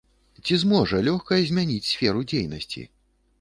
[0.45, 2.89] Ці зможа лёгка змяніць сферу дзейнасці?